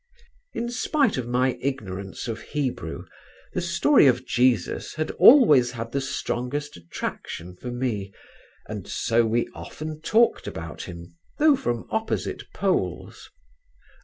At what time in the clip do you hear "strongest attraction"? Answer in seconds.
6.01-7.55